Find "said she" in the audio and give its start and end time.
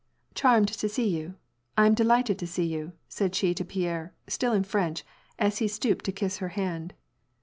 3.07-3.53